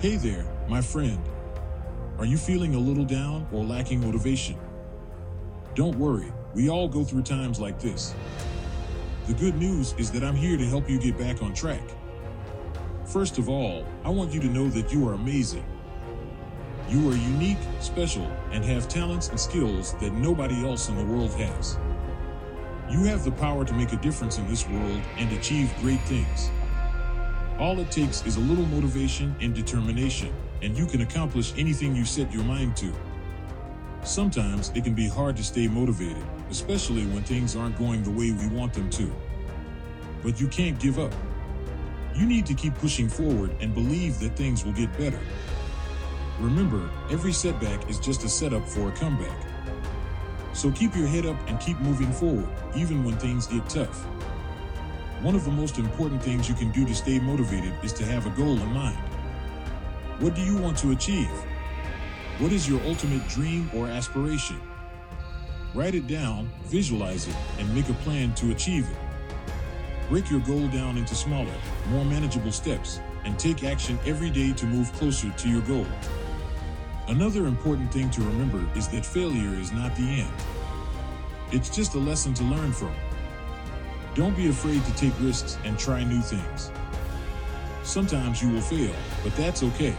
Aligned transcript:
Hey 0.00 0.16
there, 0.16 0.46
my 0.66 0.80
friend. 0.80 1.20
Are 2.18 2.24
you 2.24 2.38
feeling 2.38 2.74
a 2.74 2.78
little 2.78 3.04
down 3.04 3.46
or 3.52 3.62
lacking 3.62 4.00
motivation? 4.00 4.56
Don't 5.74 5.94
worry, 5.98 6.32
we 6.54 6.70
all 6.70 6.88
go 6.88 7.04
through 7.04 7.24
times 7.24 7.60
like 7.60 7.78
this. 7.78 8.14
The 9.26 9.34
good 9.34 9.56
news 9.56 9.94
is 9.98 10.10
that 10.12 10.24
I'm 10.24 10.34
here 10.34 10.56
to 10.56 10.64
help 10.64 10.88
you 10.88 10.98
get 10.98 11.18
back 11.18 11.42
on 11.42 11.52
track. 11.52 11.82
First 13.04 13.36
of 13.36 13.50
all, 13.50 13.84
I 14.02 14.08
want 14.08 14.32
you 14.32 14.40
to 14.40 14.46
know 14.46 14.70
that 14.70 14.90
you 14.90 15.06
are 15.06 15.12
amazing. 15.12 15.66
You 16.88 17.06
are 17.10 17.14
unique, 17.14 17.58
special, 17.80 18.26
and 18.52 18.64
have 18.64 18.88
talents 18.88 19.28
and 19.28 19.38
skills 19.38 19.92
that 20.00 20.14
nobody 20.14 20.66
else 20.66 20.88
in 20.88 20.96
the 20.96 21.04
world 21.04 21.34
has. 21.34 21.76
You 22.88 23.04
have 23.04 23.22
the 23.22 23.32
power 23.32 23.66
to 23.66 23.74
make 23.74 23.92
a 23.92 23.96
difference 23.96 24.38
in 24.38 24.48
this 24.48 24.66
world 24.66 25.02
and 25.18 25.30
achieve 25.32 25.70
great 25.82 26.00
things. 26.04 26.50
All 27.60 27.78
it 27.78 27.90
takes 27.90 28.24
is 28.24 28.36
a 28.36 28.40
little 28.40 28.64
motivation 28.64 29.36
and 29.42 29.54
determination, 29.54 30.32
and 30.62 30.78
you 30.78 30.86
can 30.86 31.02
accomplish 31.02 31.52
anything 31.58 31.94
you 31.94 32.06
set 32.06 32.32
your 32.32 32.42
mind 32.42 32.74
to. 32.78 32.90
Sometimes 34.02 34.72
it 34.74 34.82
can 34.82 34.94
be 34.94 35.06
hard 35.06 35.36
to 35.36 35.44
stay 35.44 35.68
motivated, 35.68 36.24
especially 36.48 37.04
when 37.08 37.22
things 37.22 37.54
aren't 37.54 37.76
going 37.76 38.02
the 38.02 38.10
way 38.10 38.32
we 38.32 38.48
want 38.48 38.72
them 38.72 38.88
to. 38.88 39.14
But 40.22 40.40
you 40.40 40.48
can't 40.48 40.80
give 40.80 40.98
up. 40.98 41.12
You 42.14 42.24
need 42.24 42.46
to 42.46 42.54
keep 42.54 42.74
pushing 42.76 43.10
forward 43.10 43.54
and 43.60 43.74
believe 43.74 44.18
that 44.20 44.36
things 44.36 44.64
will 44.64 44.72
get 44.72 44.90
better. 44.96 45.20
Remember, 46.38 46.88
every 47.10 47.32
setback 47.32 47.90
is 47.90 48.00
just 48.00 48.24
a 48.24 48.28
setup 48.30 48.66
for 48.66 48.88
a 48.88 48.92
comeback. 48.92 49.38
So 50.54 50.70
keep 50.70 50.96
your 50.96 51.06
head 51.06 51.26
up 51.26 51.36
and 51.46 51.60
keep 51.60 51.78
moving 51.80 52.10
forward, 52.10 52.48
even 52.74 53.04
when 53.04 53.18
things 53.18 53.46
get 53.46 53.68
tough. 53.68 54.06
One 55.22 55.34
of 55.34 55.44
the 55.44 55.50
most 55.50 55.76
important 55.76 56.22
things 56.22 56.48
you 56.48 56.54
can 56.54 56.70
do 56.72 56.86
to 56.86 56.94
stay 56.94 57.18
motivated 57.18 57.74
is 57.82 57.92
to 57.92 58.06
have 58.06 58.24
a 58.24 58.30
goal 58.30 58.58
in 58.58 58.68
mind. 58.68 58.96
What 60.18 60.34
do 60.34 60.40
you 60.40 60.56
want 60.56 60.78
to 60.78 60.92
achieve? 60.92 61.30
What 62.38 62.52
is 62.52 62.66
your 62.66 62.80
ultimate 62.84 63.28
dream 63.28 63.70
or 63.74 63.86
aspiration? 63.86 64.58
Write 65.74 65.94
it 65.94 66.06
down, 66.06 66.50
visualize 66.64 67.28
it, 67.28 67.36
and 67.58 67.74
make 67.74 67.90
a 67.90 67.94
plan 67.94 68.34
to 68.36 68.50
achieve 68.52 68.88
it. 68.88 68.96
Break 70.08 70.30
your 70.30 70.40
goal 70.40 70.66
down 70.68 70.96
into 70.96 71.14
smaller, 71.14 71.52
more 71.90 72.06
manageable 72.06 72.50
steps, 72.50 72.98
and 73.26 73.38
take 73.38 73.62
action 73.62 73.98
every 74.06 74.30
day 74.30 74.54
to 74.54 74.64
move 74.64 74.90
closer 74.94 75.28
to 75.30 75.48
your 75.50 75.60
goal. 75.62 75.86
Another 77.08 77.46
important 77.46 77.92
thing 77.92 78.10
to 78.12 78.22
remember 78.22 78.66
is 78.74 78.88
that 78.88 79.04
failure 79.04 79.54
is 79.60 79.70
not 79.70 79.94
the 79.96 80.20
end. 80.20 80.32
It's 81.52 81.68
just 81.68 81.94
a 81.94 81.98
lesson 81.98 82.32
to 82.34 82.44
learn 82.44 82.72
from. 82.72 82.94
Don't 84.14 84.36
be 84.36 84.48
afraid 84.48 84.84
to 84.84 84.94
take 84.94 85.12
risks 85.20 85.56
and 85.64 85.78
try 85.78 86.02
new 86.02 86.20
things. 86.20 86.72
Sometimes 87.84 88.42
you 88.42 88.50
will 88.50 88.60
fail, 88.60 88.94
but 89.22 89.34
that's 89.36 89.62
okay. 89.62 89.94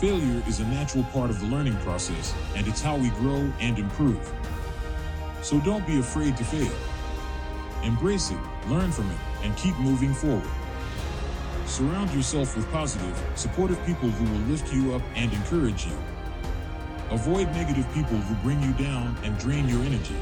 Failure 0.00 0.42
is 0.46 0.60
a 0.60 0.66
natural 0.68 1.04
part 1.04 1.28
of 1.28 1.38
the 1.38 1.46
learning 1.46 1.76
process, 1.78 2.34
and 2.56 2.66
it's 2.66 2.80
how 2.80 2.96
we 2.96 3.10
grow 3.10 3.52
and 3.60 3.78
improve. 3.78 4.32
So 5.42 5.60
don't 5.60 5.86
be 5.86 5.98
afraid 5.98 6.36
to 6.38 6.44
fail. 6.44 6.72
Embrace 7.82 8.30
it, 8.30 8.38
learn 8.68 8.90
from 8.90 9.10
it, 9.10 9.18
and 9.42 9.54
keep 9.56 9.76
moving 9.78 10.14
forward. 10.14 10.50
Surround 11.66 12.10
yourself 12.12 12.56
with 12.56 12.70
positive, 12.72 13.22
supportive 13.34 13.84
people 13.84 14.08
who 14.08 14.24
will 14.32 14.46
lift 14.48 14.72
you 14.72 14.94
up 14.94 15.02
and 15.14 15.30
encourage 15.32 15.84
you. 15.84 15.96
Avoid 17.10 17.48
negative 17.52 17.86
people 17.92 18.16
who 18.16 18.34
bring 18.36 18.62
you 18.62 18.72
down 18.72 19.14
and 19.24 19.36
drain 19.38 19.68
your 19.68 19.82
energy. 19.82 20.16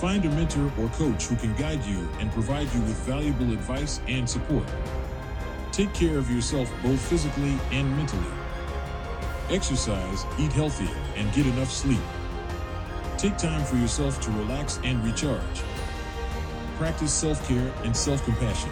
Find 0.00 0.24
a 0.24 0.30
mentor 0.30 0.70
or 0.78 0.88
coach 0.90 1.26
who 1.26 1.34
can 1.34 1.52
guide 1.56 1.84
you 1.84 2.08
and 2.20 2.30
provide 2.30 2.72
you 2.72 2.80
with 2.82 2.96
valuable 3.04 3.52
advice 3.52 4.00
and 4.06 4.30
support. 4.30 4.64
Take 5.72 5.92
care 5.92 6.18
of 6.18 6.30
yourself 6.30 6.70
both 6.84 7.00
physically 7.00 7.58
and 7.72 7.96
mentally. 7.96 8.30
Exercise, 9.50 10.24
eat 10.38 10.52
healthy, 10.52 10.88
and 11.16 11.32
get 11.34 11.46
enough 11.46 11.72
sleep. 11.72 11.98
Take 13.16 13.36
time 13.38 13.64
for 13.64 13.74
yourself 13.74 14.20
to 14.20 14.30
relax 14.30 14.78
and 14.84 15.04
recharge. 15.04 15.62
Practice 16.76 17.12
self 17.12 17.44
care 17.48 17.72
and 17.82 17.96
self 17.96 18.24
compassion. 18.24 18.70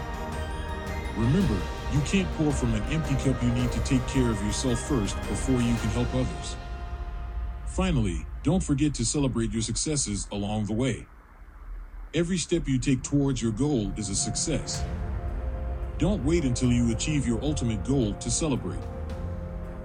Remember, 1.16 1.58
you 1.92 2.00
can't 2.02 2.30
pour 2.34 2.52
from 2.52 2.72
an 2.72 2.84
empty 2.92 3.16
cup. 3.16 3.42
You 3.42 3.50
need 3.50 3.72
to 3.72 3.80
take 3.80 4.06
care 4.06 4.30
of 4.30 4.40
yourself 4.44 4.78
first 4.78 5.16
before 5.22 5.60
you 5.60 5.74
can 5.74 5.90
help 5.90 6.14
others. 6.14 6.54
Finally, 7.66 8.24
don't 8.44 8.62
forget 8.62 8.94
to 8.94 9.04
celebrate 9.04 9.50
your 9.50 9.62
successes 9.62 10.28
along 10.30 10.66
the 10.66 10.72
way. 10.72 11.04
Every 12.16 12.38
step 12.38 12.66
you 12.66 12.78
take 12.78 13.02
towards 13.02 13.42
your 13.42 13.52
goal 13.52 13.92
is 13.98 14.08
a 14.08 14.14
success. 14.14 14.82
Don't 15.98 16.24
wait 16.24 16.44
until 16.44 16.72
you 16.72 16.90
achieve 16.90 17.26
your 17.28 17.38
ultimate 17.44 17.84
goal 17.84 18.14
to 18.14 18.30
celebrate. 18.30 18.80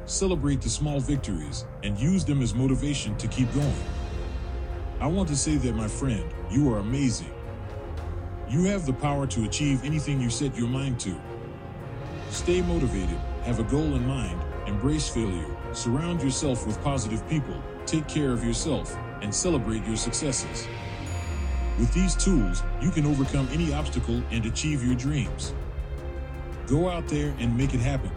Celebrate 0.06 0.62
the 0.62 0.70
small 0.70 1.02
victories 1.02 1.66
and 1.84 2.00
use 2.00 2.24
them 2.24 2.42
as 2.42 2.56
motivation 2.56 3.18
to 3.18 3.28
keep 3.28 3.54
going. 3.54 3.84
I 5.02 5.08
want 5.08 5.28
to 5.28 5.36
say 5.36 5.58
that, 5.58 5.76
my 5.76 5.90
friend, 5.90 6.24
you 6.50 6.74
are 6.74 6.80
amazing. 6.80 7.34
You 8.48 8.64
have 8.64 8.86
the 8.86 8.94
power 8.94 9.28
to 9.28 9.44
achieve 9.44 9.84
anything 9.84 10.22
you 10.22 10.30
set 10.30 10.58
your 10.58 10.70
mind 10.70 11.02
to. 11.02 11.14
Stay 12.30 12.62
motivated, 12.62 13.20
have 13.44 13.60
a 13.60 13.64
goal 13.64 13.94
in 13.96 14.08
mind, 14.08 14.42
embrace 14.68 15.10
failure, 15.10 15.54
surround 15.74 16.24
yourself 16.24 16.66
with 16.66 16.82
positive 16.82 17.28
people, 17.28 17.62
take 17.86 18.08
care 18.08 18.32
of 18.32 18.42
yourself, 18.42 18.98
and 19.22 19.36
celebrate 19.36 19.86
your 19.86 19.98
successes. 19.98 20.66
With 21.80 21.94
these 21.94 22.16
tools, 22.16 22.64
you 22.82 22.92
can 22.92 23.06
overcome 23.06 23.48
any 23.52 23.74
obstacle 23.74 24.22
and 24.32 24.46
achieve 24.46 24.84
your 24.84 24.96
dreams. 24.96 25.54
Go 26.68 26.90
out 26.90 27.08
there 27.08 27.34
and 27.40 27.58
make 27.58 27.74
it 27.74 27.80
happen. 27.80 28.12